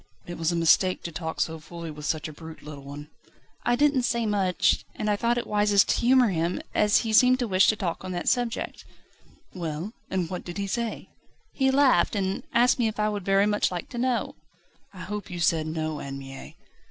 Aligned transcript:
"It 0.25 0.39
was 0.39 0.51
a 0.51 0.55
mistake 0.55 1.03
to 1.03 1.11
talk 1.11 1.39
so 1.41 1.59
fully 1.59 1.91
with 1.91 2.07
such 2.07 2.27
a 2.27 2.33
brute, 2.33 2.63
little 2.63 2.83
one." 2.83 3.11
"I 3.63 3.75
didn't 3.75 4.01
say 4.01 4.25
much, 4.25 4.83
and 4.95 5.11
I 5.11 5.15
thought 5.15 5.37
it 5.37 5.45
wisest 5.45 5.89
to 5.89 5.95
humour 6.01 6.29
him, 6.29 6.59
as 6.73 6.97
he 7.05 7.13
seemed 7.13 7.37
to 7.37 7.47
wish 7.47 7.67
to 7.67 7.75
talk 7.75 8.03
on 8.03 8.11
that 8.13 8.27
subject." 8.27 8.83
"Well? 9.53 9.93
And 10.09 10.27
what 10.27 10.43
did 10.43 10.57
he 10.57 10.65
say?" 10.65 11.09
"He 11.53 11.69
laughed, 11.69 12.15
and 12.15 12.41
asked 12.51 12.79
me 12.79 12.87
if 12.87 12.99
I 12.99 13.09
would 13.09 13.23
very 13.23 13.45
much 13.45 13.69
like 13.69 13.89
to 13.89 13.99
know." 13.99 14.33
"I 14.91 15.01
hope 15.01 15.29
you 15.29 15.39
said 15.39 15.67
No, 15.67 15.99
Anne 15.99 16.17
Mie?" 16.17 16.55